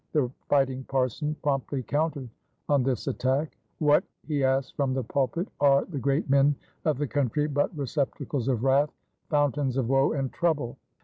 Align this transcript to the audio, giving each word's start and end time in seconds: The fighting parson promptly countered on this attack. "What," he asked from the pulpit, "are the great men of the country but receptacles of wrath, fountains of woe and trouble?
The 0.13 0.31
fighting 0.49 0.83
parson 0.85 1.35
promptly 1.43 1.83
countered 1.83 2.27
on 2.67 2.81
this 2.81 3.05
attack. 3.05 3.55
"What," 3.77 4.03
he 4.25 4.43
asked 4.43 4.75
from 4.75 4.95
the 4.95 5.03
pulpit, 5.03 5.47
"are 5.59 5.85
the 5.85 5.99
great 5.99 6.27
men 6.27 6.55
of 6.85 6.97
the 6.97 7.05
country 7.05 7.45
but 7.47 7.69
receptacles 7.77 8.47
of 8.47 8.63
wrath, 8.63 8.91
fountains 9.29 9.77
of 9.77 9.89
woe 9.89 10.13
and 10.13 10.33
trouble? 10.33 10.77